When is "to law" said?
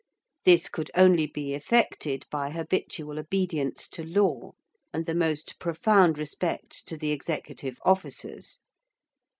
3.89-4.53